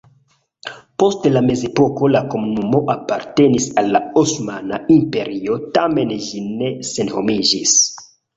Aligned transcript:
Post 1.01 1.25
la 1.33 1.43
mezepoko 1.47 2.09
la 2.13 2.21
komunumo 2.31 2.79
apartenis 2.93 3.67
al 3.83 3.93
la 3.97 4.01
Osmana 4.23 4.81
Imperio, 4.97 5.59
tamen 5.77 6.17
ĝi 6.31 6.43
ne 6.49 6.73
senhomiĝis. 6.95 7.79